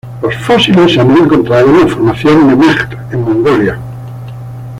[0.23, 3.77] Los fósiles se han encontrado en la Formación Nemegt en Mongolia.